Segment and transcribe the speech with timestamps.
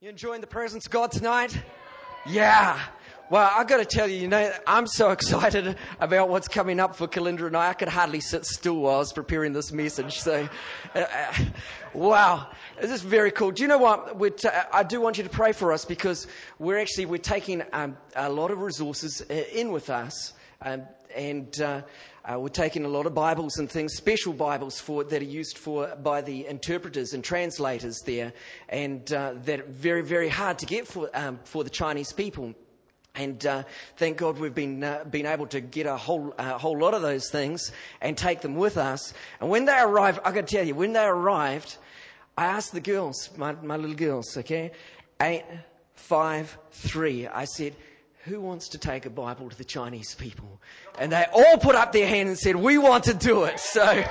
[0.00, 1.60] You enjoying the presence of God tonight?
[2.24, 2.80] Yeah.
[3.30, 6.94] Well, I've got to tell you, you know, I'm so excited about what's coming up
[6.94, 7.70] for Kalinda and I.
[7.70, 10.20] I could hardly sit still while I was preparing this message.
[10.20, 10.48] So,
[10.94, 11.34] uh, uh,
[11.94, 12.46] wow,
[12.80, 13.50] this is very cool.
[13.50, 14.38] Do you know what?
[14.38, 16.28] T- I do want you to pray for us because
[16.60, 20.82] we're actually we're taking um, a lot of resources uh, in with us, um,
[21.14, 21.82] and uh,
[22.24, 25.58] uh, we're taking a lot of Bibles and things, special Bibles for that are used
[25.58, 28.32] for by the interpreters and translators there,
[28.68, 32.54] and uh, that are very, very hard to get for um, for the Chinese people.
[33.14, 33.64] And uh,
[33.96, 37.02] thank God we've been uh, been able to get a whole a whole lot of
[37.02, 39.14] those things and take them with us.
[39.40, 41.76] And when they arrived, I got to tell you, when they arrived,
[42.36, 44.70] I asked the girls, my, my little girls, okay,
[45.20, 45.44] eight,
[45.94, 47.26] five, three.
[47.26, 47.74] I said,
[48.28, 50.60] who wants to take a Bible to the Chinese people?
[50.98, 53.58] And they all put up their hand and said, we want to do it.
[53.58, 53.84] So,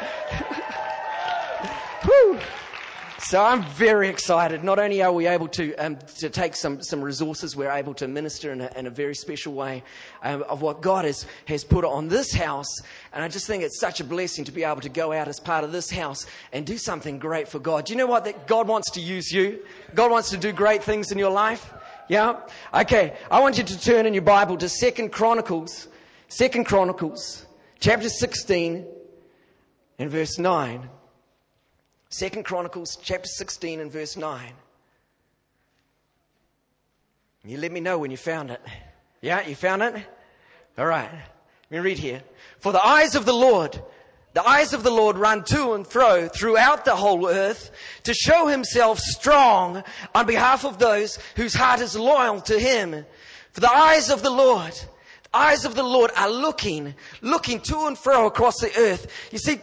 [3.19, 4.63] so I'm very excited.
[4.63, 8.07] Not only are we able to, um, to take some, some resources, we're able to
[8.07, 9.83] minister in a, in a very special way
[10.23, 12.73] um, of what God has, has put on this house.
[13.13, 15.39] And I just think it's such a blessing to be able to go out as
[15.39, 17.85] part of this house and do something great for God.
[17.85, 18.25] Do you know what?
[18.25, 19.59] That God wants to use you.
[19.93, 21.71] God wants to do great things in your life.
[22.07, 22.39] Yeah?
[22.73, 23.15] Okay.
[23.29, 25.87] I want you to turn in your Bible to Second Chronicles,
[26.29, 27.45] Second Chronicles,
[27.79, 28.85] chapter 16
[29.99, 30.89] and verse 9.
[32.09, 34.53] Second Chronicles chapter 16 and verse 9.
[37.43, 38.61] You let me know when you found it.
[39.21, 39.95] Yeah, you found it?
[40.77, 41.09] All right.
[41.11, 42.21] Let me read here.
[42.59, 43.81] For the eyes of the Lord
[44.33, 47.71] the eyes of the Lord run to and fro throughout the whole earth
[48.03, 53.05] to show himself strong on behalf of those whose heart is loyal to him.
[53.53, 54.73] For the eyes of the Lord,
[55.23, 59.07] the eyes of the Lord are looking, looking to and fro across the earth.
[59.31, 59.59] You see,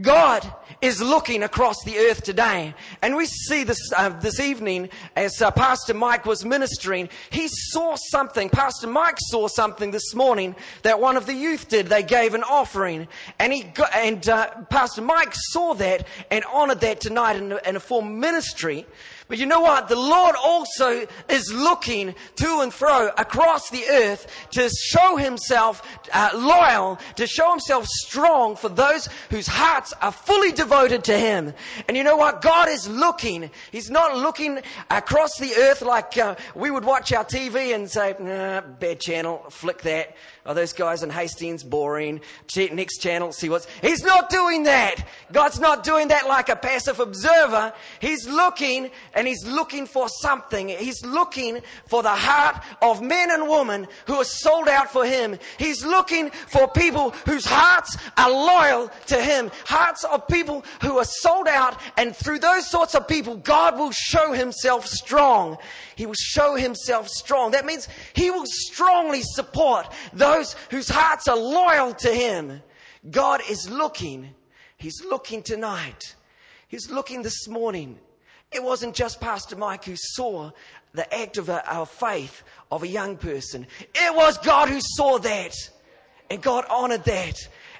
[0.00, 2.74] God is looking across the earth today.
[3.02, 7.08] And we see this, uh, this evening as uh, Pastor Mike was ministering.
[7.30, 8.48] He saw something.
[8.48, 11.88] Pastor Mike saw something this morning that one of the youth did.
[11.88, 13.08] They gave an offering.
[13.38, 17.56] And he got, and uh, Pastor Mike saw that and honored that tonight in a,
[17.68, 18.86] in a form ministry.
[19.28, 19.88] But you know what?
[19.88, 25.82] The Lord also is looking to and fro across the earth to show himself
[26.14, 31.52] uh, loyal, to show himself strong for those whose hearts are fully devoted to him.
[31.86, 32.40] And you know what?
[32.40, 33.50] God is looking.
[33.70, 38.16] He's not looking across the earth like uh, we would watch our TV and say,
[38.18, 40.16] nah, bad channel, flick that.
[40.48, 42.22] Oh, those guys in Hastings, boring.
[42.56, 43.66] Next channel, see what's.
[43.82, 44.94] He's not doing that.
[45.30, 47.74] God's not doing that like a passive observer.
[48.00, 50.68] He's looking and he's looking for something.
[50.70, 55.38] He's looking for the heart of men and women who are sold out for him.
[55.58, 59.50] He's looking for people whose hearts are loyal to him.
[59.66, 63.92] Hearts of people who are sold out and through those sorts of people, God will
[63.92, 65.58] show himself strong.
[65.94, 67.50] He will show himself strong.
[67.50, 70.37] That means he will strongly support those
[70.70, 72.62] whose hearts are loyal to him.
[73.10, 74.34] God is looking.
[74.76, 76.14] He's looking tonight.
[76.68, 77.98] He's looking this morning.
[78.52, 80.50] It wasn't just Pastor Mike who saw
[80.92, 83.66] the act of uh, our faith of a young person.
[83.94, 85.54] It was God who saw that.
[86.30, 87.36] And God honored that.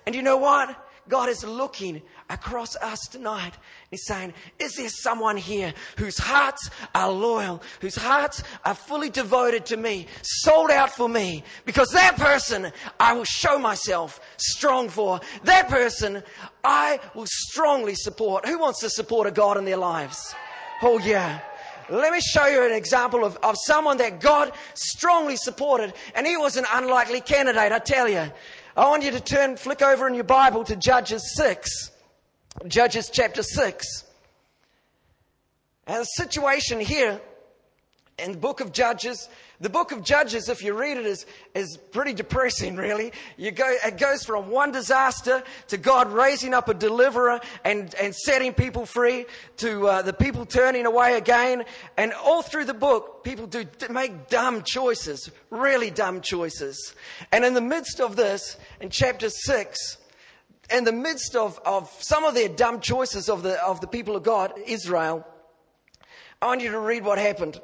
[0.07, 0.75] And you know what?
[1.09, 3.55] God is looking across us tonight.
[3.91, 9.67] He's saying, is there someone here whose hearts are loyal, whose hearts are fully devoted
[9.67, 11.45] to me, sold out for me?
[11.65, 15.21] Because that person I will show myself strong for.
[15.45, 16.23] That person
[16.65, 18.47] I will strongly support.
[18.47, 20.35] Who wants to support a God in their lives?
[20.83, 21.41] Oh yeah.
[21.91, 26.37] Let me show you an example of, of someone that God strongly supported, and he
[26.37, 28.31] was an unlikely candidate, I tell you.
[28.77, 31.91] I want you to turn, flick over in your Bible to Judges 6.
[32.67, 34.05] Judges chapter 6.
[35.87, 37.21] And the situation here
[38.19, 39.29] in the book of Judges,
[39.61, 41.25] the book of Judges, if you read it, is,
[41.55, 43.13] is pretty depressing, really.
[43.37, 48.15] You go, it goes from one disaster to God raising up a deliverer and, and
[48.15, 49.27] setting people free
[49.59, 51.65] to uh, the people turning away again.
[51.97, 56.95] And all through the book, people do make dumb choices, really dumb choices.
[57.31, 59.97] And in the midst of this, in chapter 6,
[60.71, 64.17] in the midst of, of some of their dumb choices of the, of the people
[64.17, 65.27] of God, Israel,
[66.41, 67.61] I want you to read what happened.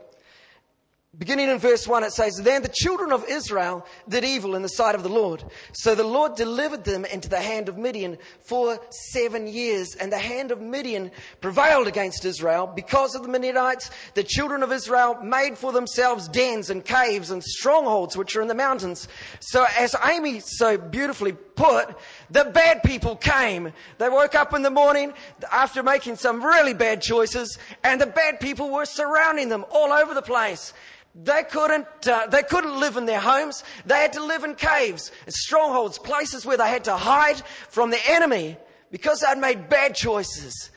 [1.17, 4.69] Beginning in verse 1, it says, Then the children of Israel did evil in the
[4.69, 5.45] sight of the Lord.
[5.73, 9.95] So the Lord delivered them into the hand of Midian for seven years.
[9.95, 12.67] And the hand of Midian prevailed against Israel.
[12.67, 17.45] Because of the Midianites, the children of Israel made for themselves dens and caves and
[17.45, 19.07] strongholds which are in the mountains.
[19.39, 21.97] So as Amy so beautifully put,
[22.31, 23.73] the bad people came.
[23.99, 25.13] They woke up in the morning
[25.53, 30.15] after making some really bad choices and the bad people were surrounding them all over
[30.15, 30.73] the place.
[31.15, 33.63] They couldn't, uh, they couldn't live in their homes.
[33.87, 38.01] They had to live in caves, strongholds, places where they had to hide from the
[38.09, 38.57] enemy
[38.91, 40.71] because they'd made bad choices.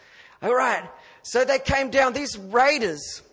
[0.43, 0.87] All right.
[1.23, 3.23] So they came down, these raiders.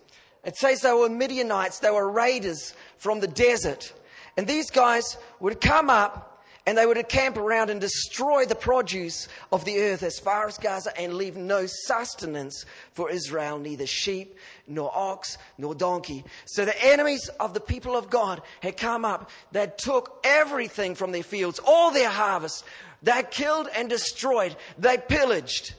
[0.44, 1.78] It says they were Midianites.
[1.78, 3.92] They were raiders from the desert.
[4.36, 6.33] And these guys would come up
[6.66, 10.56] and they would camp around and destroy the produce of the earth as far as
[10.56, 16.24] Gaza and leave no sustenance for Israel, neither sheep, nor ox, nor donkey.
[16.46, 19.30] So the enemies of the people of God had come up.
[19.52, 22.64] They took everything from their fields, all their harvest.
[23.02, 24.56] They killed and destroyed.
[24.78, 25.74] They pillaged.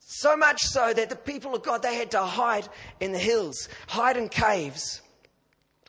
[0.00, 2.66] So much so that the people of God, they had to hide
[3.00, 5.02] in the hills, hide in caves.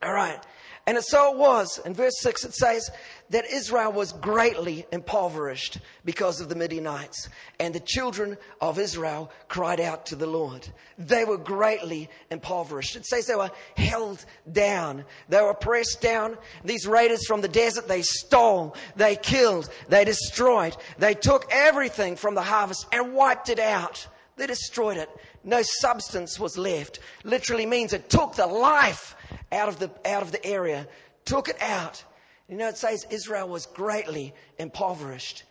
[0.01, 0.39] All right.
[0.87, 1.79] And so it was.
[1.85, 2.89] In verse 6, it says
[3.29, 7.29] that Israel was greatly impoverished because of the Midianites.
[7.59, 10.68] And the children of Israel cried out to the Lord.
[10.97, 12.95] They were greatly impoverished.
[12.95, 15.03] It says they were held down.
[15.29, 16.38] They were pressed down.
[16.63, 20.77] These raiders from the desert, they stole, they killed, they destroyed.
[20.97, 24.07] They took everything from the harvest and wiped it out.
[24.38, 25.09] They destroyed it.
[25.44, 27.00] No substance was left.
[27.23, 29.15] Literally means it took the life
[29.51, 30.88] out of the, out of the area,
[31.25, 32.03] took it out.
[32.47, 35.44] You know, it says Israel was greatly impoverished.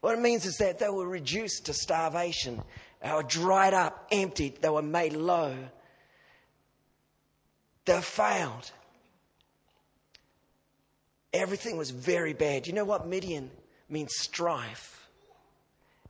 [0.00, 2.62] What it means is that they were reduced to starvation.
[3.02, 4.60] They were dried up, emptied.
[4.60, 5.56] They were made low.
[7.86, 8.70] They failed.
[11.32, 12.66] Everything was very bad.
[12.66, 13.50] You know what Midian
[13.88, 14.12] means?
[14.16, 15.08] Strife.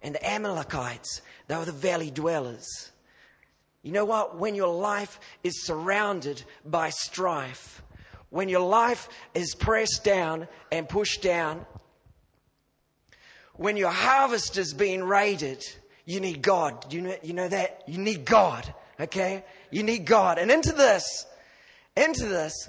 [0.03, 2.91] And the Amalekites, they were the valley dwellers.
[3.83, 4.37] You know what?
[4.37, 7.83] When your life is surrounded by strife,
[8.35, 11.65] when your life is pressed down and pushed down,
[13.53, 15.65] when your harvest is being raided,
[16.05, 16.93] you need God.
[16.93, 17.85] You know, you know that?
[17.87, 18.75] You need God.
[18.99, 19.45] Okay?
[19.71, 20.39] You need God.
[20.39, 21.27] And into this,
[21.97, 22.69] into this,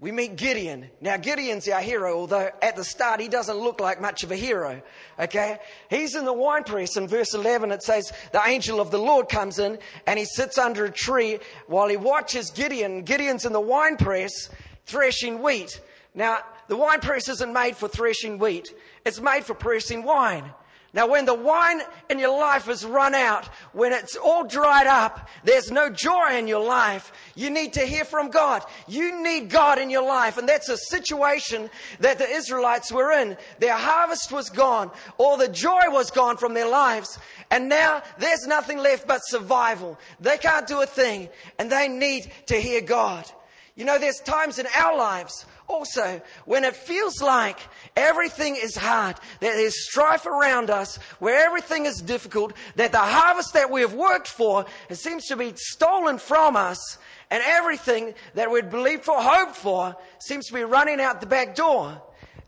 [0.00, 0.90] we meet Gideon.
[1.00, 4.36] Now, Gideon's our hero, although at the start he doesn't look like much of a
[4.36, 4.82] hero.
[5.20, 5.58] Okay?
[5.88, 6.96] He's in the wine press.
[6.96, 10.58] In verse 11, it says, The angel of the Lord comes in and he sits
[10.58, 11.38] under a tree
[11.68, 13.04] while he watches Gideon.
[13.04, 14.50] Gideon's in the winepress
[14.86, 15.80] threshing wheat.
[16.14, 16.38] Now,
[16.68, 18.74] the wine press isn't made for threshing wheat,
[19.04, 20.50] it's made for pressing wine.
[20.96, 23.44] Now, when the wine in your life has run out,
[23.74, 28.06] when it's all dried up, there's no joy in your life, you need to hear
[28.06, 28.64] from God.
[28.88, 30.38] You need God in your life.
[30.38, 31.68] And that's a situation
[32.00, 33.36] that the Israelites were in.
[33.58, 34.90] Their harvest was gone.
[35.18, 37.18] All the joy was gone from their lives.
[37.50, 39.98] And now there's nothing left but survival.
[40.18, 41.28] They can't do a thing
[41.58, 43.30] and they need to hear God.
[43.76, 47.58] You know, there's times in our lives also when it feels like
[47.94, 53.52] everything is hard, that there's strife around us, where everything is difficult, that the harvest
[53.52, 56.96] that we have worked for it seems to be stolen from us,
[57.30, 61.54] and everything that we'd believed for, hoped for, seems to be running out the back
[61.54, 62.00] door.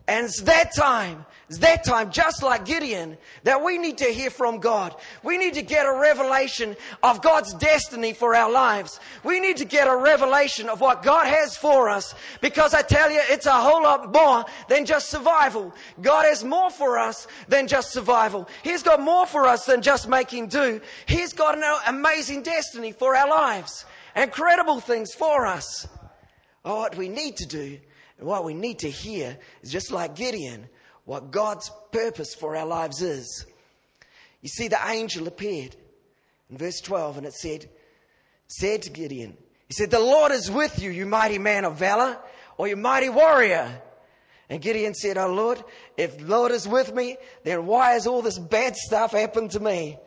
[0.09, 4.29] And it's that time it's that time, just like Gideon, that we need to hear
[4.29, 4.95] from God.
[5.23, 8.99] We need to get a revelation of God's destiny for our lives.
[9.23, 12.13] We need to get a revelation of what God has for us.
[12.39, 15.73] Because I tell you, it's a whole lot more than just survival.
[16.01, 18.47] God has more for us than just survival.
[18.61, 20.79] He's got more for us than just making do.
[21.07, 23.85] He's got an amazing destiny for our lives.
[24.15, 25.87] Incredible things for us.
[26.63, 27.79] Oh, what we need to do
[28.19, 30.67] and what we need to hear is just like Gideon
[31.05, 33.45] what God's purpose for our lives is.
[34.41, 35.75] You see, the angel appeared
[36.49, 37.69] in verse 12 and it said,
[38.47, 39.35] said to Gideon,
[39.67, 42.17] he said, the Lord is with you, you mighty man of valor,
[42.57, 43.81] or you mighty warrior.
[44.49, 45.63] And Gideon said, Oh Lord,
[45.95, 49.59] if the Lord is with me, then why has all this bad stuff happened to
[49.59, 49.97] me?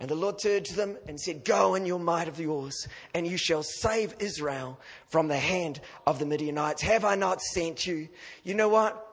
[0.00, 3.26] And the Lord turned to them and said, Go in your might of yours, and
[3.26, 6.80] you shall save Israel from the hand of the Midianites.
[6.82, 8.08] Have I not sent you?
[8.42, 9.06] You know what?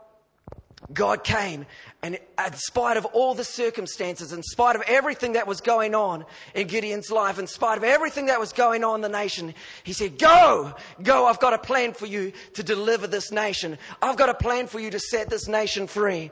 [0.93, 1.65] God came
[2.01, 6.23] and in spite of all the circumstances, in spite of everything that was going on
[6.53, 9.53] in Gideon's life, in spite of everything that was going on in the nation,
[9.83, 13.77] he said, go, go, I've got a plan for you to deliver this nation.
[14.01, 16.31] I've got a plan for you to set this nation free.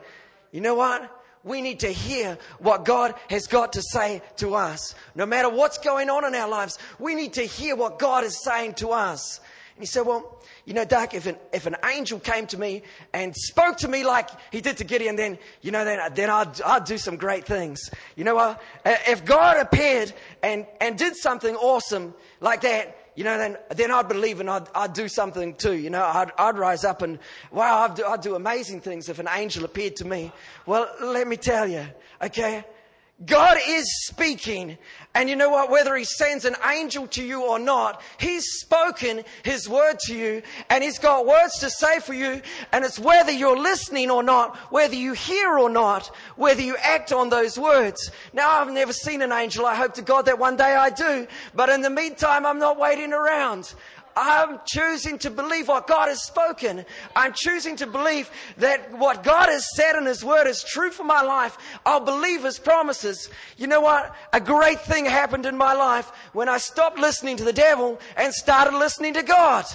[0.52, 1.12] You know what?
[1.46, 4.96] We need to hear what God has got to say to us.
[5.14, 8.42] No matter what's going on in our lives, we need to hear what God is
[8.42, 9.38] saying to us.
[9.76, 12.82] And he said, well, you know, Doug, if an, if an angel came to me
[13.12, 16.60] and spoke to me like he did to Gideon, then, you know, then, then I'd,
[16.62, 17.90] I'd do some great things.
[18.16, 18.60] You know what?
[18.84, 20.12] Uh, if God appeared
[20.42, 24.68] and, and did something awesome like that, you know, then, then I'd believe and I'd,
[24.74, 25.72] I'd do something too.
[25.72, 27.18] You know, I'd, I'd rise up and,
[27.50, 30.30] wow, I'd do, I'd do amazing things if an angel appeared to me.
[30.66, 31.86] Well, let me tell you,
[32.22, 32.64] okay?
[33.24, 34.76] God is speaking.
[35.14, 35.70] And you know what?
[35.70, 40.42] Whether He sends an angel to you or not, He's spoken His word to you
[40.68, 42.42] and He's got words to say for you.
[42.72, 47.10] And it's whether you're listening or not, whether you hear or not, whether you act
[47.10, 48.10] on those words.
[48.34, 49.64] Now, I've never seen an angel.
[49.64, 51.26] I hope to God that one day I do.
[51.54, 53.74] But in the meantime, I'm not waiting around.
[54.16, 56.86] I'm choosing to believe what God has spoken.
[57.14, 61.04] I'm choosing to believe that what God has said in His Word is true for
[61.04, 61.58] my life.
[61.84, 63.28] I'll believe His promises.
[63.58, 64.16] You know what?
[64.32, 68.32] A great thing happened in my life when I stopped listening to the devil and
[68.32, 69.66] started listening to God.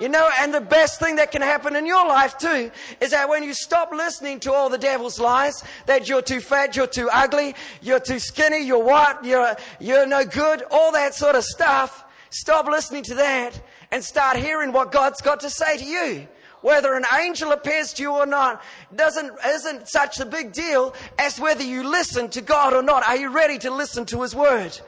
[0.00, 2.70] You know, and the best thing that can happen in your life too
[3.00, 6.74] is that when you stop listening to all the devil's lies, that you're too fat,
[6.74, 11.36] you're too ugly, you're too skinny, you're what, you're, you're no good, all that sort
[11.36, 13.60] of stuff, stop listening to that
[13.92, 16.26] and start hearing what God's got to say to you.
[16.62, 18.62] Whether an angel appears to you or not
[18.94, 23.06] doesn't, isn't such a big deal as whether you listen to God or not.
[23.06, 24.78] Are you ready to listen to His Word?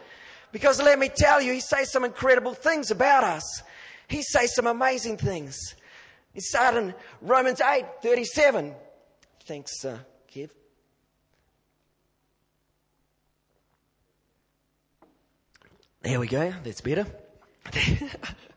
[0.52, 3.62] Because let me tell you, He says some incredible things about us.
[4.08, 5.74] He says some amazing things.
[6.32, 8.74] He said in Romans 8, 37.
[9.44, 9.98] Thanks, uh,
[10.32, 10.50] Kev.
[16.02, 16.54] There we go.
[16.62, 17.06] That's better.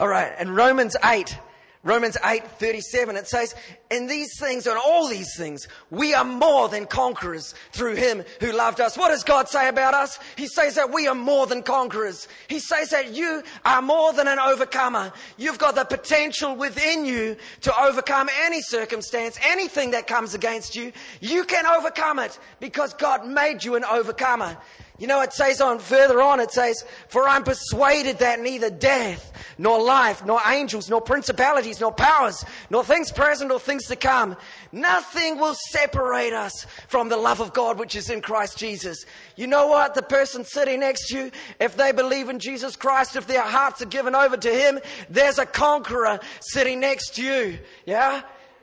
[0.00, 0.32] All right.
[0.38, 1.38] And Romans 8,
[1.82, 3.54] Romans 8, 37, it says,
[3.90, 8.50] in these things and all these things, we are more than conquerors through him who
[8.52, 8.96] loved us.
[8.96, 10.18] What does God say about us?
[10.36, 12.28] He says that we are more than conquerors.
[12.48, 15.12] He says that you are more than an overcomer.
[15.36, 20.92] You've got the potential within you to overcome any circumstance, anything that comes against you.
[21.20, 24.56] You can overcome it because God made you an overcomer.
[25.00, 29.32] You know, it says on further on, it says, For I'm persuaded that neither death,
[29.56, 34.36] nor life, nor angels, nor principalities, nor powers, nor things present or things to come,
[34.72, 39.06] nothing will separate us from the love of God which is in Christ Jesus.
[39.36, 39.94] You know what?
[39.94, 43.80] The person sitting next to you, if they believe in Jesus Christ, if their hearts
[43.80, 47.58] are given over to Him, there's a conqueror sitting next to you.
[47.86, 48.20] Yeah?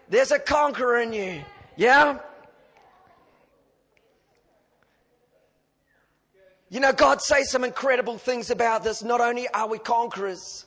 [0.07, 1.41] There's a conqueror in you.
[1.75, 2.19] Yeah?
[6.69, 9.03] You know, God says some incredible things about this.
[9.03, 10.65] Not only are we conquerors,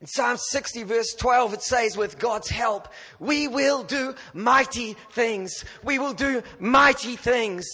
[0.00, 2.88] in Psalm 60 verse 12 it says, with God's help,
[3.20, 5.64] we will do mighty things.
[5.84, 7.64] We will do mighty things.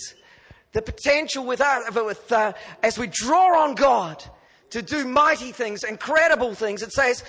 [0.72, 2.52] The potential with, us, with uh,
[2.82, 4.22] as we draw on God
[4.70, 7.24] to do mighty things, incredible things, it says,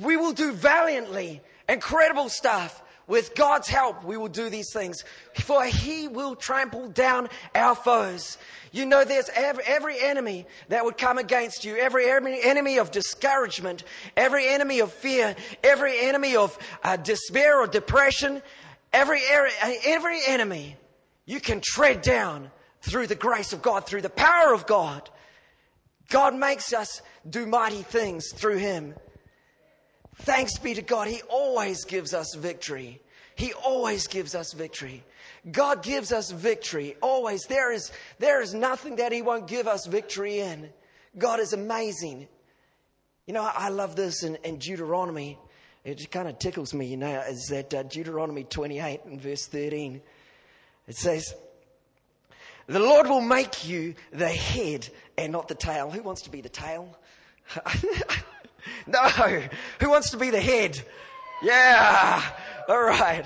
[0.00, 2.83] we will do valiantly, incredible stuff.
[3.06, 5.04] With God's help, we will do these things.
[5.34, 8.38] For He will trample down our foes.
[8.72, 13.84] You know, there's every, every enemy that would come against you, every enemy of discouragement,
[14.16, 18.42] every enemy of fear, every enemy of uh, despair or depression,
[18.92, 19.20] every,
[19.84, 20.76] every enemy
[21.26, 25.08] you can tread down through the grace of God, through the power of God.
[26.10, 28.94] God makes us do mighty things through Him.
[30.18, 31.08] Thanks be to God.
[31.08, 33.00] He always gives us victory.
[33.36, 35.04] He always gives us victory.
[35.50, 36.96] God gives us victory.
[37.02, 37.42] Always.
[37.42, 40.70] There is, there is nothing that He won't give us victory in.
[41.18, 42.28] God is amazing.
[43.26, 45.38] You know, I love this in, in Deuteronomy.
[45.84, 49.46] It just kind of tickles me, you know, is that uh, Deuteronomy 28 and verse
[49.46, 50.00] 13.
[50.86, 51.34] It says,
[52.66, 55.90] The Lord will make you the head and not the tail.
[55.90, 56.96] Who wants to be the tail?
[58.86, 59.08] no.
[59.80, 60.80] Who wants to be the head?
[61.42, 62.22] Yeah.
[62.68, 63.24] All right.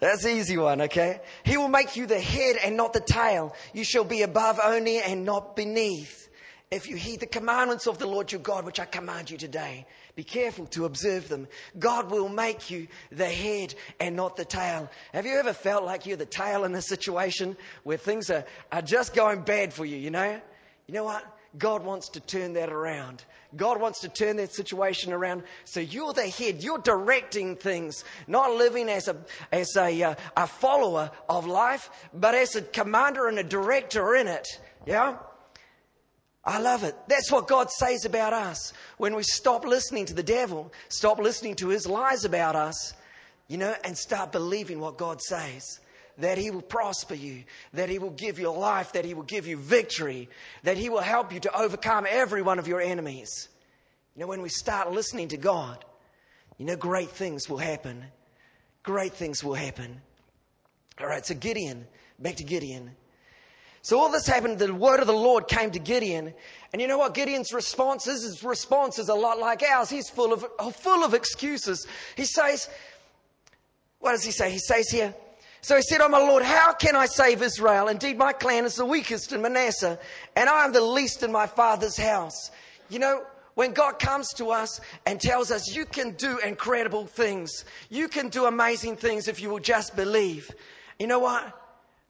[0.00, 1.20] That's the easy one, okay?
[1.44, 3.54] He will make you the head and not the tail.
[3.72, 6.28] You shall be above only and not beneath.
[6.70, 9.86] If you heed the commandments of the Lord your God, which I command you today,
[10.14, 11.48] be careful to observe them.
[11.78, 14.90] God will make you the head and not the tail.
[15.14, 18.82] Have you ever felt like you're the tail in a situation where things are, are
[18.82, 20.40] just going bad for you, you know?
[20.86, 21.24] You know what?
[21.56, 23.24] God wants to turn that around.
[23.56, 25.42] God wants to turn that situation around.
[25.64, 26.62] So you're the head.
[26.62, 29.16] You're directing things, not living as a,
[29.50, 34.28] as a, uh, a follower of life, but as a commander and a director in
[34.28, 34.46] it.
[34.84, 35.16] Yeah?
[36.44, 36.94] I love it.
[37.08, 38.74] That's what God says about us.
[38.98, 42.92] When we stop listening to the devil, stop listening to his lies about us,
[43.48, 45.80] you know, and start believing what God says
[46.18, 49.46] that He will prosper you, that He will give you life, that He will give
[49.46, 50.28] you victory,
[50.64, 53.48] that He will help you to overcome every one of your enemies.
[54.14, 55.84] You know, when we start listening to God,
[56.58, 58.04] you know, great things will happen.
[58.82, 60.00] Great things will happen.
[61.00, 61.86] All right, so Gideon,
[62.18, 62.90] back to Gideon.
[63.82, 66.34] So all this happened, the word of the Lord came to Gideon.
[66.72, 68.24] And you know what Gideon's response is?
[68.24, 69.88] His response is a lot like ours.
[69.88, 70.44] He's full of,
[70.74, 71.86] full of excuses.
[72.16, 72.68] He says,
[74.00, 74.50] what does he say?
[74.50, 75.14] He says here,
[75.68, 77.88] so he said, Oh my Lord, how can I save Israel?
[77.88, 79.98] Indeed, my clan is the weakest in Manasseh,
[80.34, 82.50] and I am the least in my father's house.
[82.88, 83.22] You know,
[83.52, 88.30] when God comes to us and tells us, You can do incredible things, you can
[88.30, 90.50] do amazing things if you will just believe.
[90.98, 91.44] You know what?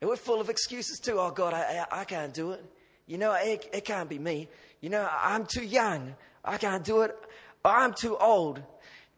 [0.00, 1.18] And we're full of excuses too.
[1.18, 2.64] Oh God, I, I, I can't do it.
[3.08, 4.46] You know, it, it can't be me.
[4.80, 6.14] You know, I'm too young.
[6.44, 7.16] I can't do it.
[7.64, 8.62] I'm too old.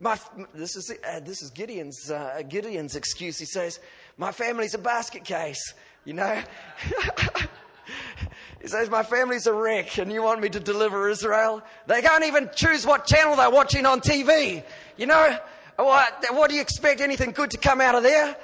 [0.02, 0.18] My,
[0.54, 3.38] this is uh, this is Gideon's uh, Gideon's excuse.
[3.38, 3.80] He says,
[4.16, 5.74] "My family's a basket case."
[6.04, 6.42] You know.
[8.60, 12.24] he says, "My family's a wreck, and you want me to deliver Israel?" They can't
[12.24, 14.64] even choose what channel they're watching on TV.
[14.96, 15.38] You know,
[15.76, 16.24] what?
[16.30, 17.00] What do you expect?
[17.00, 18.36] Anything good to come out of there?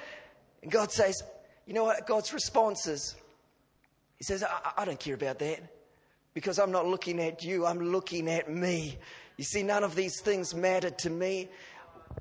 [0.62, 1.22] And God says,
[1.66, 3.16] "You know what?" God's response is,
[4.16, 5.60] He says, I, I don't care about that."
[6.34, 8.98] Because I'm not looking at you, I'm looking at me.
[9.38, 11.48] You see, none of these things matter to me.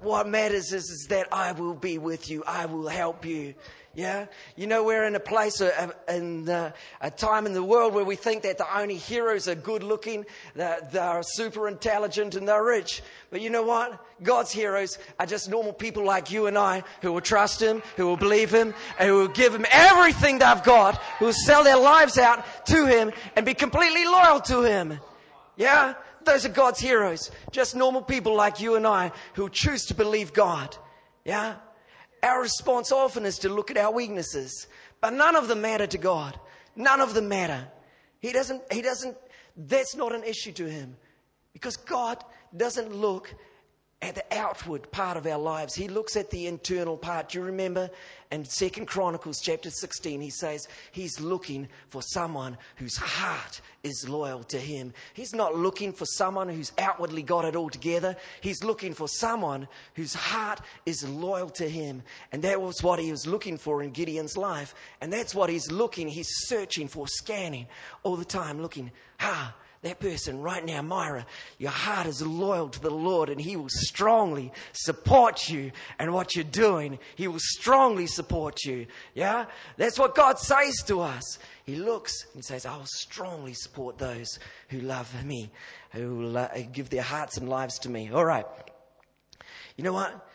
[0.01, 2.43] What matters is, is that I will be with you.
[2.45, 3.55] I will help you.
[3.95, 4.25] Yeah?
[4.57, 8.03] You know, we're in a place, uh, in uh, a time in the world where
[8.03, 10.25] we think that the only heroes are good looking,
[10.55, 13.01] that they're super intelligent and they're rich.
[13.29, 14.05] But you know what?
[14.21, 18.05] God's heroes are just normal people like you and I who will trust Him, who
[18.05, 21.77] will believe Him, and who will give Him everything they've got, who will sell their
[21.77, 24.99] lives out to Him and be completely loyal to Him.
[25.55, 25.93] Yeah?
[26.25, 27.31] Those are God's heroes.
[27.51, 30.75] Just normal people like you and I who choose to believe God.
[31.23, 31.55] Yeah?
[32.23, 34.67] Our response often is to look at our weaknesses,
[34.99, 36.39] but none of them matter to God.
[36.75, 37.67] None of them matter.
[38.19, 39.15] He doesn't, he doesn't,
[39.55, 40.97] that's not an issue to him
[41.53, 42.23] because God
[42.57, 43.33] doesn't look
[44.01, 45.73] at the outward part of our lives.
[45.73, 47.29] He looks at the internal part.
[47.29, 47.89] Do you remember
[48.31, 54.43] in Second Chronicles chapter 16, he says he's looking for someone whose heart is loyal
[54.43, 54.93] to him.
[55.13, 58.17] He's not looking for someone who's outwardly got it all together.
[58.41, 62.03] He's looking for someone whose heart is loyal to him.
[62.31, 64.75] And that was what he was looking for in Gideon's life.
[64.99, 67.67] And that's what he's looking, he's searching for, scanning
[68.03, 71.25] all the time, looking, ah, that person right now, Myra,
[71.57, 76.35] your heart is loyal to the Lord and He will strongly support you and what
[76.35, 76.97] you're doing.
[77.15, 78.87] He will strongly support you.
[79.13, 79.45] Yeah?
[79.77, 81.39] That's what God says to us.
[81.65, 85.51] He looks and says, I will strongly support those who love me,
[85.91, 88.11] who will give their hearts and lives to me.
[88.11, 88.45] All right.
[89.77, 90.27] You know what?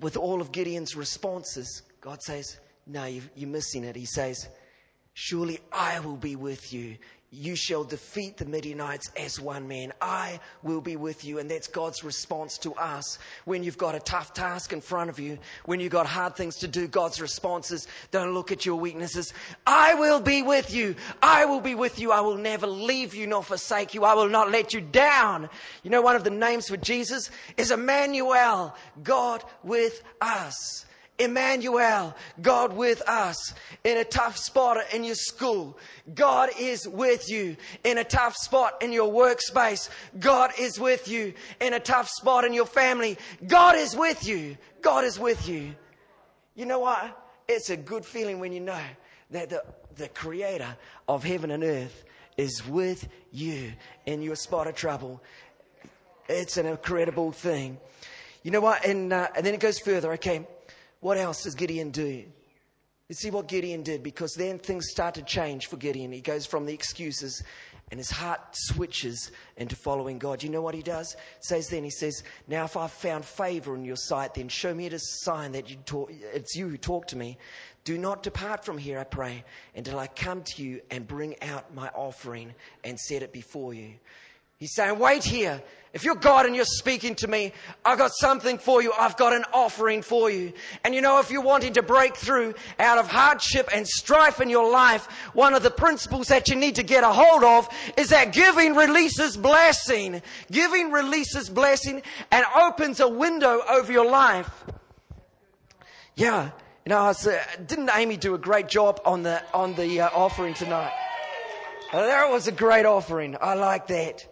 [0.00, 3.96] With all of Gideon's responses, God says, No, you're missing it.
[3.96, 4.48] He says,
[5.14, 6.96] Surely I will be with you
[7.34, 9.92] you shall defeat the Midianites as one man.
[10.00, 11.38] I will be with you.
[11.38, 13.18] And that's God's response to us.
[13.44, 16.56] When you've got a tough task in front of you, when you've got hard things
[16.56, 19.32] to do, God's response is don't look at your weaknesses.
[19.66, 20.94] I will be with you.
[21.22, 22.12] I will be with you.
[22.12, 24.04] I will never leave you nor forsake you.
[24.04, 25.50] I will not let you down.
[25.82, 30.86] You know, one of the names for Jesus is Emmanuel, God with us.
[31.18, 35.78] Emmanuel, God with us in a tough spot in your school.
[36.12, 39.88] God is with you in a tough spot in your workspace.
[40.18, 43.16] God is with you in a tough spot in your family.
[43.46, 44.56] God is with you.
[44.82, 45.74] God is with you.
[46.56, 47.20] You know what?
[47.48, 48.82] It's a good feeling when you know
[49.30, 49.62] that the,
[49.96, 50.76] the creator
[51.08, 52.04] of heaven and earth
[52.36, 53.72] is with you
[54.06, 55.22] in your spot of trouble.
[56.28, 57.78] It's an incredible thing.
[58.42, 58.84] You know what?
[58.84, 60.12] And, uh, and then it goes further.
[60.14, 60.46] Okay.
[61.04, 62.24] What else does Gideon do?
[63.10, 66.10] You see what Gideon did because then things start to change for Gideon.
[66.10, 67.42] He goes from the excuses
[67.90, 70.42] and his heart switches into following God.
[70.42, 71.12] You know what he does?
[71.12, 74.72] It says then, he says, Now if I've found favor in your sight, then show
[74.72, 77.36] me it as a sign that you talk, it's you who talk to me.
[77.84, 79.44] Do not depart from here, I pray,
[79.76, 83.92] until I come to you and bring out my offering and set it before you.
[84.56, 85.62] He's saying, Wait here
[85.94, 87.52] if you're God and you're speaking to me,
[87.84, 88.92] I've got something for you.
[88.98, 90.52] I've got an offering for you.
[90.82, 94.50] And you know, if you're wanting to break through out of hardship and strife in
[94.50, 98.08] your life, one of the principles that you need to get a hold of is
[98.08, 100.20] that giving releases blessing.
[100.50, 102.02] Giving releases blessing
[102.32, 104.50] and opens a window over your life.
[106.16, 106.50] Yeah.
[106.84, 110.10] You know, was, uh, didn't Amy do a great job on the, on the uh,
[110.12, 110.92] offering tonight?
[111.92, 113.36] That was a great offering.
[113.40, 114.26] I like that.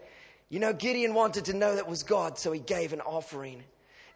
[0.53, 3.65] You know, Gideon wanted to know that was God, so he gave an offering.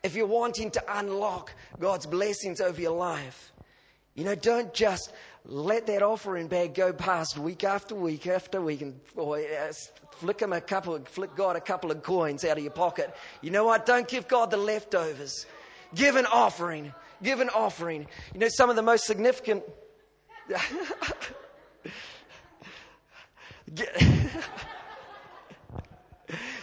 [0.03, 3.55] If you're wanting to unlock God's blessings over your life,
[4.15, 5.15] you know, don't just
[5.47, 9.39] let that offering bag go past week after week after week and uh,
[10.11, 13.17] flick him a couple, flick God a couple of coins out of your pocket.
[13.41, 13.87] You know what?
[13.87, 15.47] Don't give God the leftovers.
[15.95, 16.93] Give an offering.
[17.23, 18.07] Give an offering.
[18.35, 19.65] You know, some of the most significant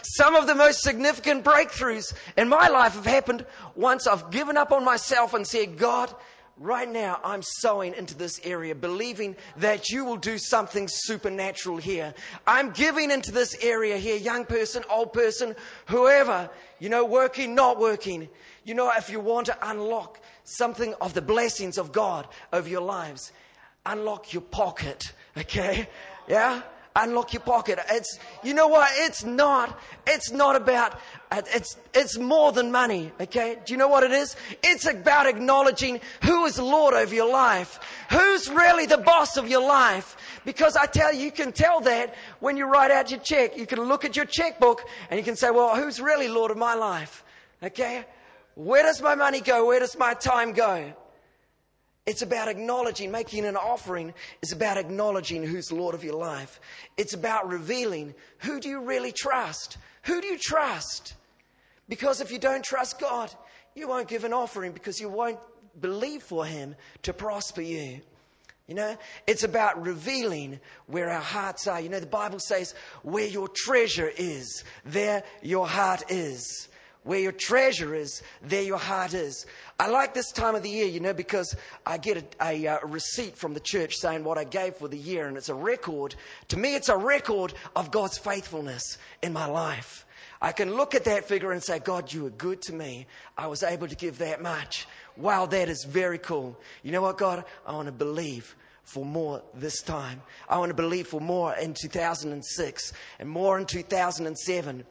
[0.04, 4.70] Some of the most significant breakthroughs in my life have happened once I've given up
[4.70, 6.14] on myself and said, God,
[6.58, 12.12] right now I'm sowing into this area, believing that you will do something supernatural here.
[12.46, 17.78] I'm giving into this area here, young person, old person, whoever, you know, working, not
[17.78, 18.28] working.
[18.64, 22.82] You know, if you want to unlock something of the blessings of God over your
[22.82, 23.32] lives,
[23.86, 25.88] unlock your pocket, okay?
[26.28, 26.62] Yeah?
[26.96, 27.78] Unlock your pocket.
[27.90, 28.88] It's, you know what?
[28.94, 30.98] It's not, it's not about,
[31.32, 33.58] it's, it's more than money, okay?
[33.64, 34.36] Do you know what it is?
[34.62, 37.80] It's about acknowledging who is Lord over your life.
[38.10, 40.16] Who's really the boss of your life?
[40.44, 43.56] Because I tell you, you can tell that when you write out your check.
[43.56, 46.56] You can look at your checkbook and you can say, well, who's really Lord of
[46.56, 47.24] my life?
[47.62, 48.04] Okay?
[48.54, 49.66] Where does my money go?
[49.66, 50.92] Where does my time go?
[52.06, 54.12] It's about acknowledging, making an offering
[54.42, 56.60] is about acknowledging who's Lord of your life.
[56.98, 59.78] It's about revealing who do you really trust?
[60.02, 61.14] Who do you trust?
[61.88, 63.32] Because if you don't trust God,
[63.74, 65.38] you won't give an offering because you won't
[65.80, 68.00] believe for Him to prosper you.
[68.66, 71.80] You know, it's about revealing where our hearts are.
[71.80, 76.68] You know, the Bible says, where your treasure is, there your heart is.
[77.02, 79.44] Where your treasure is, there your heart is.
[79.78, 82.86] I like this time of the year, you know, because I get a, a, a,
[82.86, 86.14] receipt from the church saying what I gave for the year, and it's a record.
[86.48, 90.06] To me, it's a record of God's faithfulness in my life.
[90.40, 93.06] I can look at that figure and say, God, you were good to me.
[93.36, 94.86] I was able to give that much.
[95.16, 96.56] Wow, that is very cool.
[96.82, 97.44] You know what, God?
[97.66, 100.22] I want to believe for more this time.
[100.48, 104.84] I want to believe for more in 2006 and more in 2007.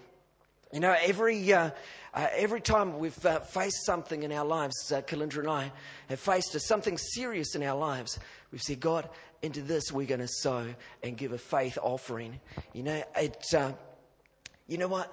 [0.74, 1.54] You know, every.
[1.54, 1.70] Uh,
[2.16, 5.72] uh, every time we've uh, faced something in our lives, uh, Kalindra and I
[6.10, 8.20] have faced something serious in our lives,
[8.52, 9.10] we've said, God,
[9.42, 10.68] into this we're going to sow
[11.02, 12.40] and give a faith offering.
[12.72, 13.72] You know, it, uh,
[14.68, 15.12] you know what?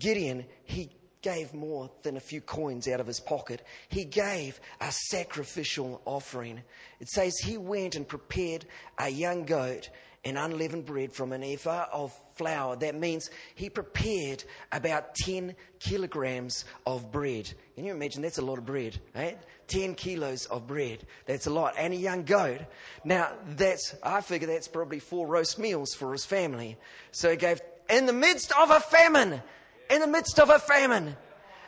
[0.00, 0.90] Gideon, he
[1.22, 3.64] gave more than a few coins out of his pocket.
[3.88, 6.60] He gave a sacrificial offering.
[6.98, 8.66] It says he went and prepared
[8.98, 9.90] a young goat
[10.26, 12.74] and unleavened bread from an ephah of flour.
[12.74, 17.48] That means he prepared about 10 kilograms of bread.
[17.76, 18.22] Can you imagine?
[18.22, 19.38] That's a lot of bread, right?
[19.68, 21.06] 10 kilos of bread.
[21.26, 21.74] That's a lot.
[21.78, 22.58] And a young goat.
[23.04, 26.76] Now, that's, I figure that's probably four roast meals for his family.
[27.12, 29.40] So he gave, in the midst of a famine,
[29.88, 31.16] in the midst of a famine,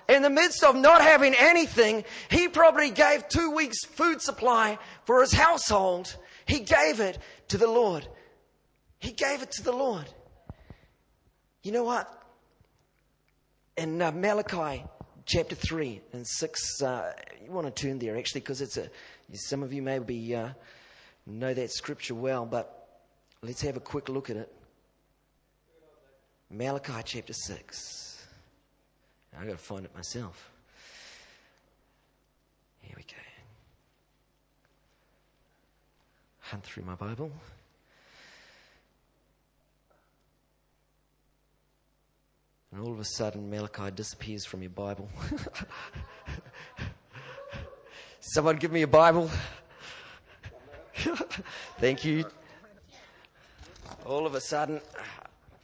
[0.09, 5.21] in the midst of not having anything, he probably gave two weeks' food supply for
[5.21, 6.17] his household.
[6.45, 7.19] He gave it
[7.49, 8.09] to the Lord.
[8.99, 10.07] He gave it to the Lord.
[11.63, 12.13] You know what?
[13.77, 14.85] In uh, Malachi
[15.25, 17.13] chapter 3 and 6, uh,
[17.45, 18.91] you want to turn there actually because it's a,
[19.35, 20.49] some of you may be, uh,
[21.27, 22.89] know that scripture well, but
[23.43, 24.53] let's have a quick look at it.
[26.51, 28.27] Malachi chapter 6.
[29.39, 30.51] I've got to find it myself.
[32.81, 33.19] Here we go.
[36.41, 37.31] Hunt through my Bible.
[42.73, 45.09] And all of a sudden, Malachi disappears from your Bible.
[48.21, 49.31] Someone give me a Bible.
[51.79, 52.27] Thank you.
[54.05, 54.83] All of a sudden,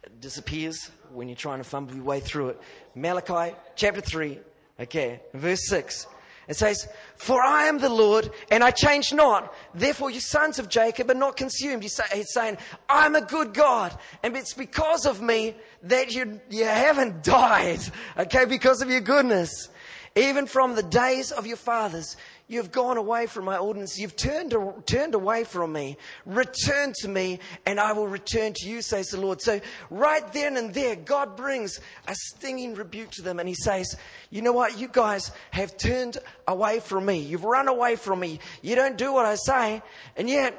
[0.02, 2.60] it disappears when you're trying to fumble your way through it.
[2.94, 4.38] Malachi chapter 3,
[4.80, 6.06] okay, verse 6.
[6.48, 9.54] It says, For I am the Lord, and I change not.
[9.74, 11.82] Therefore, you sons of Jacob are not consumed.
[11.82, 12.00] He's
[12.32, 15.54] saying, I'm a good God, and it's because of me
[15.84, 17.80] that you, you haven't died,
[18.18, 19.68] okay, because of your goodness.
[20.16, 23.98] Even from the days of your fathers, You've gone away from my ordinance.
[23.98, 24.54] You've turned,
[24.84, 25.96] turned away from me.
[26.26, 29.40] Return to me, and I will return to you, says the Lord.
[29.40, 33.96] So, right then and there, God brings a stinging rebuke to them, and He says,
[34.28, 34.78] You know what?
[34.78, 37.20] You guys have turned away from me.
[37.20, 38.40] You've run away from me.
[38.60, 39.82] You don't do what I say.
[40.14, 40.54] And yet,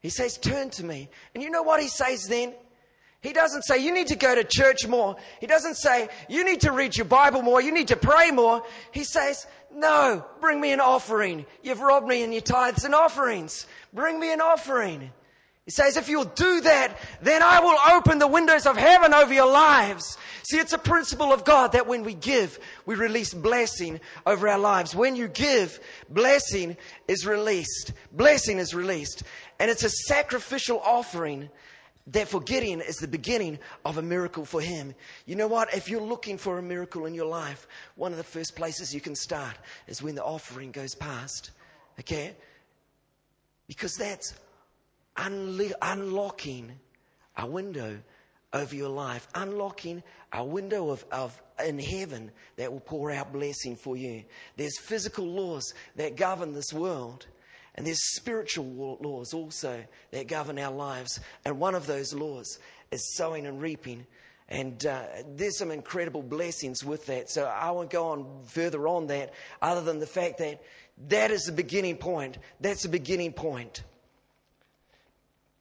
[0.00, 1.08] He says, Turn to me.
[1.34, 2.54] And you know what He says then?
[3.24, 5.16] He doesn't say, you need to go to church more.
[5.40, 7.58] He doesn't say, you need to read your Bible more.
[7.58, 8.62] You need to pray more.
[8.92, 11.46] He says, no, bring me an offering.
[11.62, 13.66] You've robbed me in your tithes and offerings.
[13.92, 15.10] Bring me an offering.
[15.64, 19.32] He says, if you'll do that, then I will open the windows of heaven over
[19.32, 20.18] your lives.
[20.42, 24.58] See, it's a principle of God that when we give, we release blessing over our
[24.58, 24.94] lives.
[24.94, 26.76] When you give, blessing
[27.08, 27.94] is released.
[28.12, 29.22] Blessing is released.
[29.58, 31.48] And it's a sacrificial offering
[32.08, 34.94] that for Gideon is the beginning of a miracle for him.
[35.24, 35.72] You know what?
[35.74, 39.00] If you're looking for a miracle in your life, one of the first places you
[39.00, 41.52] can start is when the offering goes past.
[41.98, 42.34] Okay?
[43.66, 44.34] Because that's
[45.16, 46.72] unli- unlocking
[47.38, 47.98] a window
[48.52, 53.76] over your life, unlocking a window of, of in heaven that will pour out blessing
[53.76, 54.24] for you.
[54.56, 57.26] There's physical laws that govern this world.
[57.74, 59.82] And there's spiritual laws also
[60.12, 61.20] that govern our lives.
[61.44, 62.58] And one of those laws
[62.90, 64.06] is sowing and reaping.
[64.48, 65.02] And uh,
[65.34, 67.30] there's some incredible blessings with that.
[67.30, 70.62] So I won't go on further on that, other than the fact that
[71.08, 72.38] that is the beginning point.
[72.60, 73.82] That's the beginning point.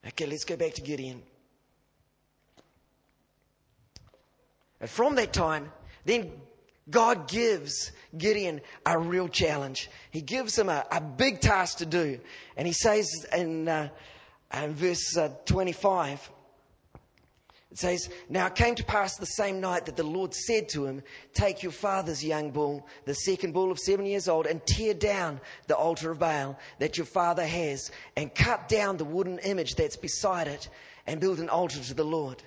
[0.05, 1.23] Okay, let's go back to Gideon.
[4.81, 5.71] And from that time,
[6.03, 6.31] then
[6.89, 9.89] God gives Gideon a real challenge.
[10.11, 12.19] He gives him a, a big task to do.
[12.57, 13.89] And he says in, uh,
[14.53, 16.29] in verse uh, 25,
[17.73, 20.85] it says, Now it came to pass the same night that the Lord said to
[20.85, 21.01] him,
[21.33, 25.41] Take your father's young bull, the second bull of seven years old, and tear down
[25.65, 29.95] the altar of Baal that your father has, and cut down the wooden image that's
[29.95, 30.69] beside it,
[31.07, 32.43] and build an altar to the Lord.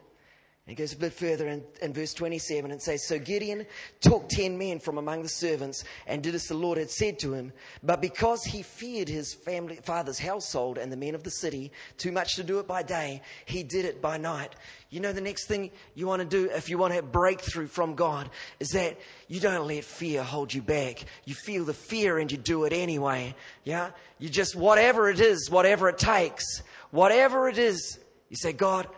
[0.68, 3.66] It goes a bit further in, in verse 27 and says, So Gideon
[4.00, 7.34] took ten men from among the servants and did as the Lord had said to
[7.34, 7.52] him.
[7.84, 12.10] But because he feared his family, father's household and the men of the city too
[12.10, 14.56] much to do it by day, he did it by night.
[14.90, 17.68] You know, the next thing you want to do if you want to have breakthrough
[17.68, 18.98] from God is that
[19.28, 21.04] you don't let fear hold you back.
[21.26, 23.36] You feel the fear and you do it anyway.
[23.62, 23.90] Yeah?
[24.18, 26.44] You just, whatever it is, whatever it takes,
[26.90, 28.00] whatever it is,
[28.30, 28.88] you say, God,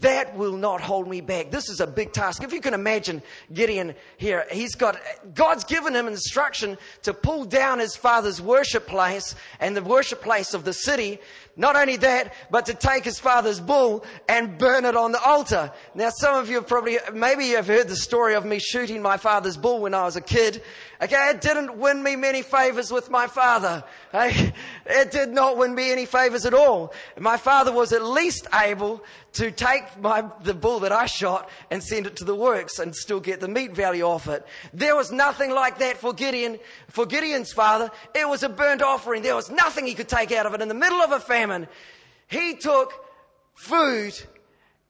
[0.00, 1.50] that will not hold me back.
[1.50, 2.42] This is a big task.
[2.42, 5.00] If you can imagine Gideon here, he's got,
[5.34, 10.52] God's given him instruction to pull down his father's worship place and the worship place
[10.52, 11.18] of the city.
[11.60, 15.70] Not only that, but to take his father's bull and burn it on the altar.
[15.94, 19.18] Now, some of you have probably, maybe you've heard the story of me shooting my
[19.18, 20.62] father's bull when I was a kid.
[21.02, 23.84] Okay, it didn't win me many favors with my father.
[24.14, 26.94] It did not win me any favors at all.
[27.18, 31.82] My father was at least able to take my, the bull that I shot and
[31.82, 34.44] send it to the works and still get the meat value off it.
[34.74, 37.90] There was nothing like that for Gideon, for Gideon's father.
[38.14, 39.22] It was a burnt offering.
[39.22, 40.60] There was nothing he could take out of it.
[40.60, 41.49] In the middle of a famine,
[42.28, 42.92] he took
[43.54, 44.14] food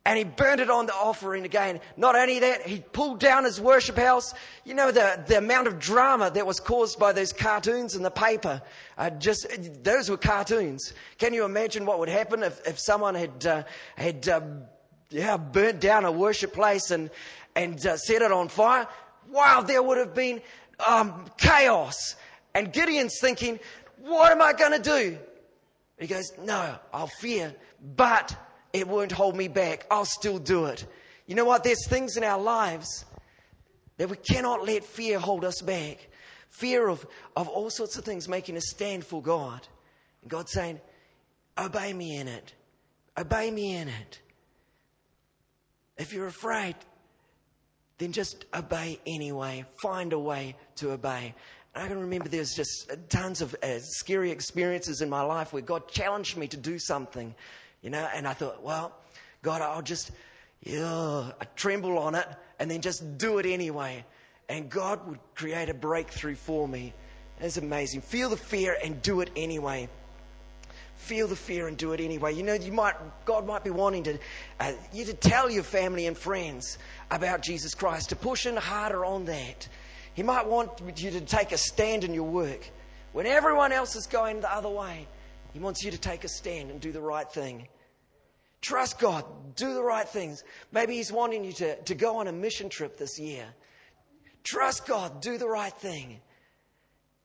[0.07, 1.79] and he burned it on the offering again.
[1.97, 4.33] Not only that, he pulled down his worship house.
[4.65, 8.11] You know, the, the amount of drama that was caused by those cartoons in the
[8.11, 8.63] paper.
[8.97, 9.47] Uh, just,
[9.85, 10.95] those were cartoons.
[11.19, 13.63] Can you imagine what would happen if, if someone had, uh,
[13.97, 14.41] had, uh,
[15.11, 17.11] yeah, burnt down a worship place and,
[17.55, 18.89] and uh, set it on fire?
[19.29, 20.41] Wow, there would have been,
[20.89, 22.17] um, chaos.
[22.55, 23.61] And Gideon's thinking,
[23.99, 25.19] what am I going to do?
[26.01, 27.55] He goes, no, I'll fear,
[27.95, 28.35] but
[28.73, 29.87] it won't hold me back.
[29.91, 30.87] I'll still do it.
[31.27, 31.63] You know what?
[31.63, 33.05] There's things in our lives
[33.99, 36.09] that we cannot let fear hold us back.
[36.49, 39.69] Fear of, of all sorts of things making us stand for God.
[40.23, 40.81] And God saying,
[41.59, 42.55] obey me in it.
[43.19, 44.21] Obey me in it.
[45.99, 46.77] If you're afraid,
[47.99, 49.67] then just obey anyway.
[49.83, 51.35] Find a way to obey.
[51.75, 55.87] I can remember there's just tons of uh, scary experiences in my life where God
[55.89, 57.35] challenged me to do something.
[57.83, 58.93] You know, and I thought, well,
[59.43, 60.11] God, I'll just,
[60.63, 62.27] yeah, I tremble on it
[62.59, 64.05] and then just do it anyway.
[64.49, 66.93] And God would create a breakthrough for me.
[67.41, 68.03] It's amazing.
[68.03, 69.89] Feel the fear and do it anyway.
[70.97, 72.35] Feel the fear and do it anyway.
[72.35, 74.19] You know, you might, God might be wanting to,
[74.59, 76.77] uh, you to tell your family and friends
[77.11, 79.67] about Jesus Christ, to push in harder on that.
[80.15, 82.69] He might want you to take a stand in your work.
[83.13, 85.07] When everyone else is going the other way,
[85.53, 87.69] he wants you to take a stand and do the right thing.
[88.61, 89.25] Trust God.
[89.57, 90.45] Do the right things.
[90.73, 93.47] Maybe He's wanting you to, to go on a mission trip this year.
[94.45, 95.21] Trust God.
[95.21, 96.21] Do the right thing.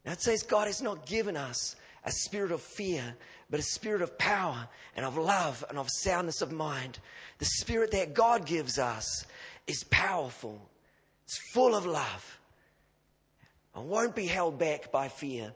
[0.06, 3.16] Now it says God has not given us a spirit of fear,
[3.50, 7.00] but a spirit of power and of love and of soundness of mind.
[7.40, 9.26] The spirit that God gives us
[9.68, 10.70] is powerful.
[11.26, 12.40] It's full of love
[13.76, 15.52] and won't be held back by fear.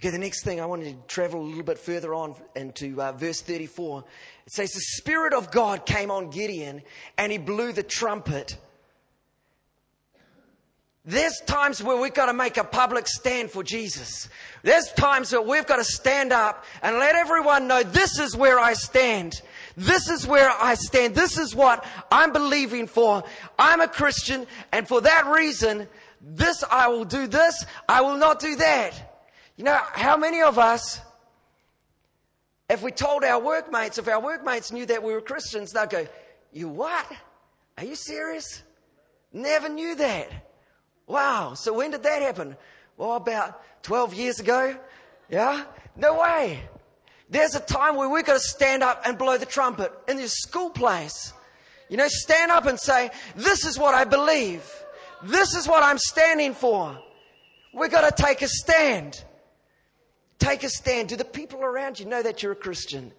[0.00, 3.12] Okay, the next thing I wanted to travel a little bit further on into uh,
[3.12, 4.04] verse 34.
[4.46, 6.82] It says, The Spirit of God came on Gideon
[7.16, 8.56] and he blew the trumpet.
[11.06, 14.28] There's times where we've got to make a public stand for Jesus.
[14.62, 18.58] There's times where we've got to stand up and let everyone know this is where
[18.58, 19.40] I stand.
[19.76, 21.14] This is where I stand.
[21.14, 23.24] This is what I'm believing for.
[23.58, 25.88] I'm a Christian and for that reason,
[26.20, 29.22] this I will do this, I will not do that.
[29.56, 31.00] You know, how many of us,
[32.70, 36.06] if we told our workmates, if our workmates knew that we were Christians, they'd go,
[36.52, 37.06] You what?
[37.76, 38.62] Are you serious?
[39.32, 40.30] Never knew that.
[41.06, 41.54] Wow.
[41.54, 42.56] So when did that happen?
[42.96, 44.76] Well, about 12 years ago.
[45.28, 45.64] Yeah?
[45.96, 46.62] No way.
[47.30, 50.28] There's a time where we've got to stand up and blow the trumpet in your
[50.28, 51.32] school place.
[51.88, 54.70] You know, stand up and say, This is what I believe.
[55.22, 56.98] This is what I'm standing for.
[57.72, 59.24] We've got to take a stand.
[60.38, 61.08] Take a stand.
[61.08, 63.12] Do the people around you know that you're a Christian?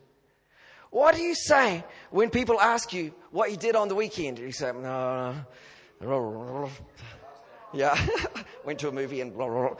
[0.92, 4.40] What do you say when people ask you what you did on the weekend?
[4.40, 5.36] You say, no,
[6.00, 6.70] no.
[7.74, 8.00] yeah,
[8.66, 9.76] went to a movie and blah, blah.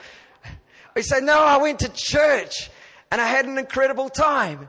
[0.94, 2.70] You say, no, I went to church
[3.10, 4.68] and I had an incredible time.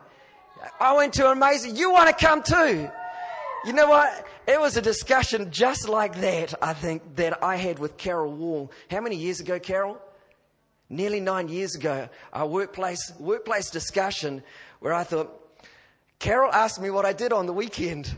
[0.80, 2.90] I went to amazing, you want to come too?
[3.66, 4.26] You know what?
[4.48, 8.72] It was a discussion just like that, I think, that I had with Carol Wall.
[8.90, 9.98] How many years ago, Carol?
[10.90, 14.42] Nearly nine years ago, a workplace, workplace discussion
[14.80, 15.30] where I thought,
[16.20, 18.16] Carol asked me what I did on the weekend.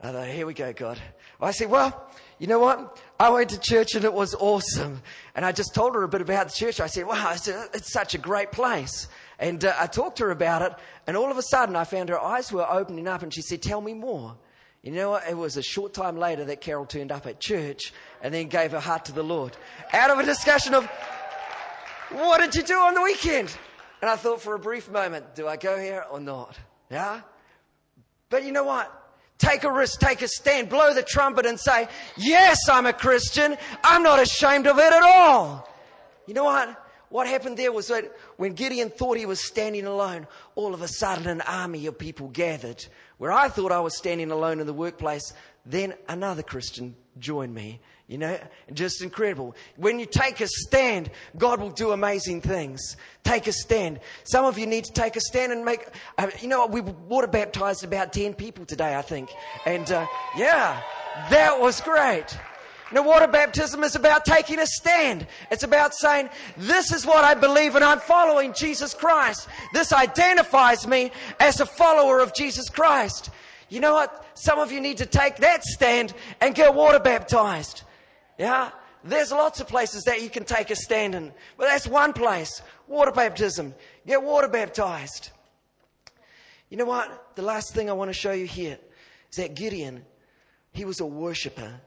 [0.00, 1.00] I thought, here we go, God.
[1.40, 3.00] I said, well, you know what?
[3.18, 5.02] I went to church and it was awesome.
[5.34, 6.80] And I just told her a bit about the church.
[6.80, 9.08] I said, wow, it's, a, it's such a great place.
[9.38, 10.72] And uh, I talked to her about it.
[11.06, 13.62] And all of a sudden, I found her eyes were opening up and she said,
[13.62, 14.36] tell me more.
[14.82, 15.26] You know what?
[15.28, 17.92] It was a short time later that Carol turned up at church
[18.22, 19.56] and then gave her heart to the Lord.
[19.92, 20.84] Out of a discussion of,
[22.10, 23.56] what did you do on the weekend?
[24.02, 26.58] And I thought for a brief moment, do I go here or not?
[26.90, 27.22] Yeah?
[28.28, 28.92] But you know what?
[29.38, 33.56] Take a risk, take a stand, blow the trumpet and say, yes, I'm a Christian.
[33.82, 35.66] I'm not ashamed of it at all.
[36.26, 36.83] You know what?
[37.14, 40.88] What happened there was that when Gideon thought he was standing alone, all of a
[40.88, 42.84] sudden an army of people gathered
[43.18, 45.32] where I thought I was standing alone in the workplace,
[45.64, 47.80] then another Christian joined me.
[48.08, 48.36] You know,
[48.72, 49.54] just incredible.
[49.76, 52.96] When you take a stand, God will do amazing things.
[53.22, 54.00] Take a stand.
[54.24, 55.86] Some of you need to take a stand and make,
[56.18, 59.30] uh, you know, we water baptized about 10 people today, I think.
[59.66, 60.82] And, uh, yeah,
[61.30, 62.36] that was great.
[62.94, 65.26] Now, water baptism is about taking a stand.
[65.50, 69.48] It's about saying, this is what I believe and I'm following Jesus Christ.
[69.72, 73.30] This identifies me as a follower of Jesus Christ.
[73.68, 74.24] You know what?
[74.34, 77.82] Some of you need to take that stand and get water baptized.
[78.38, 78.70] Yeah?
[79.02, 81.32] There's lots of places that you can take a stand in.
[81.58, 82.62] But that's one place.
[82.86, 83.74] Water baptism.
[84.06, 85.30] Get water baptized.
[86.70, 87.34] You know what?
[87.34, 88.78] The last thing I want to show you here
[89.32, 90.04] is that Gideon,
[90.70, 91.80] he was a worshiper.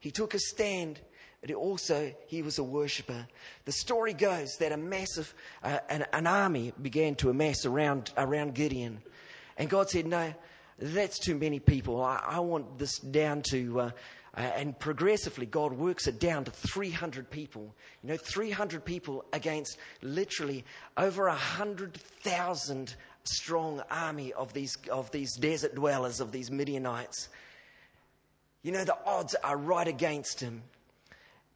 [0.00, 0.98] He took a stand,
[1.40, 3.26] but also he was a worshiper.
[3.66, 5.32] The story goes that a massive,
[5.62, 9.02] uh, an, an, army began to amass around, around Gideon.
[9.56, 10.34] And God said, no,
[10.78, 12.02] that's too many people.
[12.02, 13.90] I, I want this down to, uh,
[14.36, 17.74] uh, and progressively, God works it down to 300 people.
[18.02, 20.64] You know, 300 people against literally
[20.96, 27.28] over 100,000 strong army of these, of these desert dwellers, of these Midianites.
[28.62, 30.62] You know, the odds are right against him.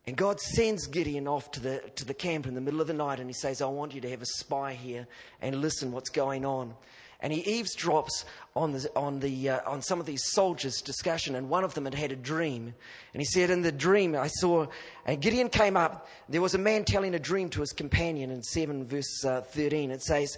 [0.06, 2.94] And God sends Gideon off to the, to the camp in the middle of the
[2.94, 5.06] night and he says, I want you to have a spy here
[5.40, 6.74] and listen what's going on.
[7.20, 11.48] And he eavesdrops on, the, on, the, uh, on some of these soldiers' discussion, and
[11.48, 12.74] one of them had had a dream.
[13.14, 14.66] And he said, In the dream, I saw,
[15.06, 16.06] and Gideon came up.
[16.28, 19.90] There was a man telling a dream to his companion in 7 verse uh, 13.
[19.90, 20.36] It says,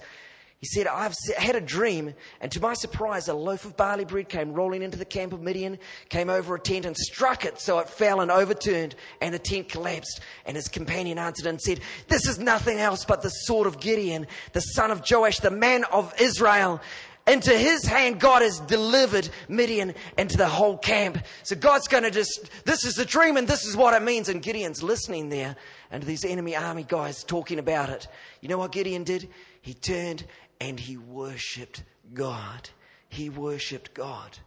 [0.59, 4.31] he said, I've had a dream, and to my surprise, a loaf of barley bread
[4.31, 7.79] came rolling into the camp of Midian, came over a tent and struck it so
[7.79, 10.21] it fell and overturned, and the tent collapsed.
[10.47, 14.27] And his companion answered and said, This is nothing else but the sword of Gideon,
[14.53, 16.81] the son of Joash, the man of Israel.
[17.27, 21.19] Into his hand, God has delivered Midian into the whole camp.
[21.43, 24.29] So God's going to just, this is the dream and this is what it means.
[24.29, 25.57] And Gideon's listening there
[25.91, 28.07] and these enemy army guys talking about it.
[28.41, 29.29] You know what Gideon did?
[29.61, 30.25] He turned
[30.61, 31.83] and he worshiped
[32.15, 32.71] God.
[33.09, 34.39] He worshiped God.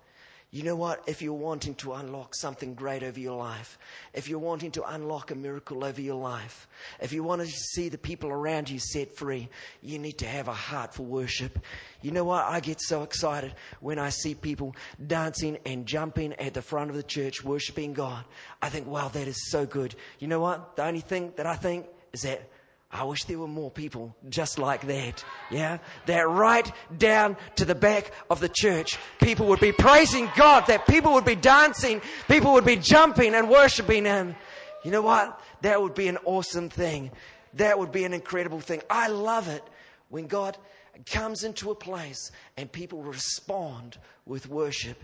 [0.51, 1.03] You know what?
[1.05, 3.77] If you're wanting to unlock something great over your life,
[4.15, 6.67] if you're wanting to unlock a miracle over your life,
[6.99, 9.47] if you want to see the people around you set free,
[9.83, 11.59] you need to have a heart for worship.
[12.01, 12.45] You know what?
[12.45, 16.95] I get so excited when I see people dancing and jumping at the front of
[16.95, 18.25] the church worshiping God.
[18.59, 19.93] I think, wow, that is so good.
[20.17, 20.75] You know what?
[20.75, 22.49] The only thing that I think is that
[22.91, 25.23] I wish there were more people just like that.
[25.51, 25.77] Yeah?
[26.07, 30.87] That right down to the back of the church, people would be praising God, that
[30.87, 34.35] people would be dancing, people would be jumping and worshiping Him.
[34.83, 35.39] You know what?
[35.61, 37.11] That would be an awesome thing.
[37.53, 38.81] That would be an incredible thing.
[38.89, 39.63] I love it
[40.09, 40.57] when God
[41.05, 44.97] comes into a place and people respond with worship.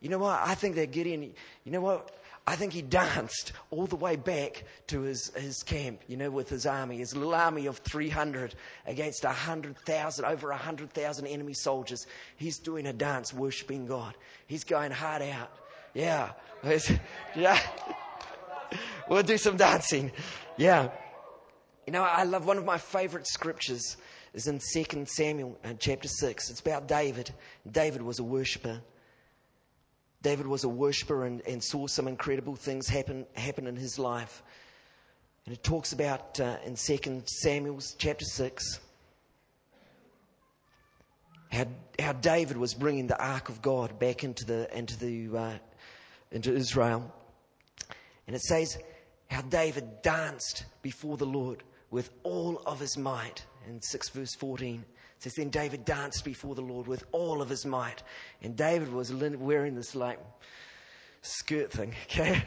[0.00, 0.40] You know what?
[0.44, 1.32] I think that Gideon,
[1.64, 2.10] you know what?
[2.46, 6.50] I think he danced all the way back to his, his camp, you know, with
[6.50, 8.54] his army, his little army of 300
[8.86, 12.06] against 100,000, over 100,000 enemy soldiers.
[12.36, 14.14] He's doing a dance worshiping God.
[14.46, 15.50] He's going hard out.
[15.94, 16.32] Yeah.
[17.34, 17.58] yeah.
[19.08, 20.10] We'll do some dancing.
[20.56, 20.90] Yeah.
[21.86, 23.96] You know, I love one of my favorite scriptures
[24.32, 26.50] is in 2 Samuel uh, chapter 6.
[26.50, 27.30] It's about David.
[27.70, 28.80] David was a worshiper.
[30.24, 34.42] David was a worshiper and, and saw some incredible things happen, happen in his life.
[35.44, 38.80] And it talks about uh, in 2 Samuel chapter 6
[41.50, 41.66] how,
[41.98, 45.58] how David was bringing the ark of God back into, the, into, the, uh,
[46.32, 47.12] into Israel.
[48.26, 48.78] And it says
[49.28, 53.44] how David danced before the Lord with all of his might.
[53.68, 54.86] In 6 verse 14,
[55.24, 58.02] says, Then David danced before the Lord with all of his might.
[58.42, 60.20] And David was wearing this like
[61.22, 62.42] skirt thing, okay?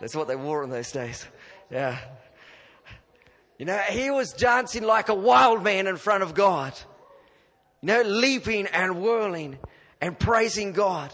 [0.00, 1.26] That's what they wore in those days.
[1.70, 1.98] Yeah.
[3.58, 6.72] You know, he was dancing like a wild man in front of God.
[7.80, 9.58] You know, leaping and whirling
[10.00, 11.12] and praising God.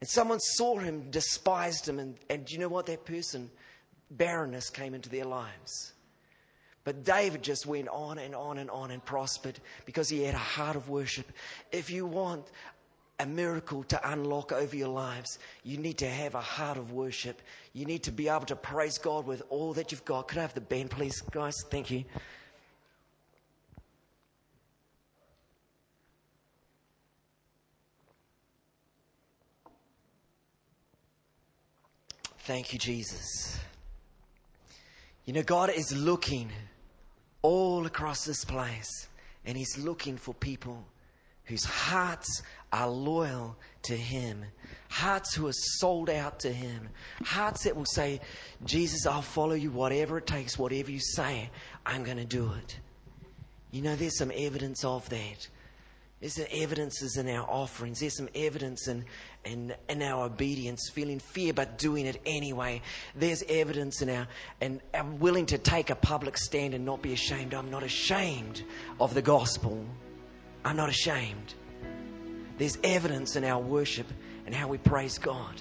[0.00, 2.86] And someone saw him, despised him, and, and you know what?
[2.86, 3.50] That person,
[4.10, 5.92] barrenness came into their lives.
[6.86, 10.38] But David just went on and on and on and prospered because he had a
[10.38, 11.26] heart of worship.
[11.72, 12.46] If you want
[13.18, 17.42] a miracle to unlock over your lives, you need to have a heart of worship.
[17.72, 20.28] You need to be able to praise God with all that you've got.
[20.28, 21.56] Could I have the band, please, guys?
[21.70, 22.04] Thank you.
[32.44, 33.58] Thank you, Jesus.
[35.24, 36.52] You know, God is looking
[37.42, 39.08] all across this place,
[39.44, 40.84] and He's looking for people
[41.44, 44.44] whose hearts are loyal to Him,
[44.88, 46.88] hearts who are sold out to Him,
[47.24, 48.20] hearts that will say,
[48.64, 51.50] Jesus, I'll follow you, whatever it takes, whatever you say,
[51.84, 52.78] I'm going to do it.
[53.70, 55.48] You know, there's some evidence of that.
[56.20, 58.00] There's some evidences in our offerings.
[58.00, 59.04] There's some evidence in,
[59.44, 62.80] in, in our obedience, feeling fear but doing it anyway.
[63.14, 64.26] There's evidence in our,
[64.62, 67.52] and I'm willing to take a public stand and not be ashamed.
[67.52, 68.62] I'm not ashamed
[68.98, 69.84] of the gospel.
[70.64, 71.54] I'm not ashamed.
[72.56, 74.06] There's evidence in our worship
[74.46, 75.60] and how we praise God.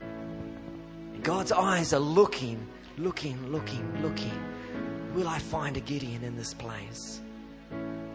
[0.00, 2.66] And God's eyes are looking,
[2.96, 5.12] looking, looking, looking.
[5.14, 7.20] Will I find a Gideon in this place?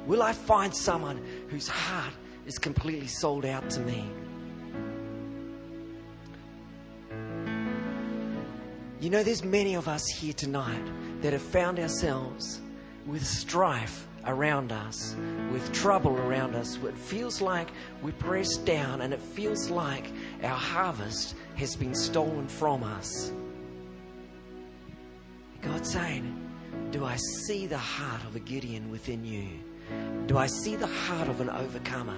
[0.05, 2.13] Will I find someone whose heart
[2.45, 4.05] is completely sold out to me?
[8.99, 10.83] You know, there's many of us here tonight
[11.21, 12.61] that have found ourselves
[13.05, 15.15] with strife around us,
[15.51, 16.77] with trouble around us.
[16.77, 17.69] It feels like
[18.01, 23.31] we're pressed down and it feels like our harvest has been stolen from us.
[25.61, 26.49] God's saying,
[26.91, 29.47] Do I see the heart of a Gideon within you?
[30.27, 32.17] Do I see the heart of an overcomer?